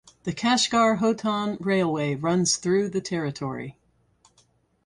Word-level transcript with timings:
The 0.23 0.33
Kashgar–Hotan 0.33 1.57
railway 1.59 2.15
runs 2.15 2.57
through 2.57 2.89
the 2.89 3.01
territory. 3.01 3.77